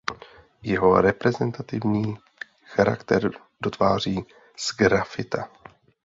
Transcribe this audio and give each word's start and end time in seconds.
Jeho 0.63 1.01
reprezentativní 1.01 2.17
charakter 2.65 3.31
dotváří 3.63 4.25
sgrafita. 4.57 5.49